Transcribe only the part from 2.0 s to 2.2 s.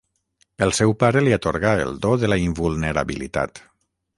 do